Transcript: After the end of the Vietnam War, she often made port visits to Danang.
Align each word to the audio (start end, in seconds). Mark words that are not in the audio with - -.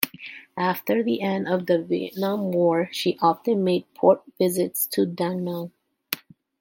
After 0.57 1.03
the 1.03 1.21
end 1.21 1.47
of 1.47 1.67
the 1.67 1.79
Vietnam 1.83 2.51
War, 2.51 2.89
she 2.91 3.19
often 3.21 3.63
made 3.63 3.85
port 3.93 4.23
visits 4.39 4.87
to 4.93 5.01
Danang. 5.05 5.69